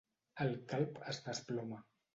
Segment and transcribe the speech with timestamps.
[0.45, 1.85] El calb es desploma.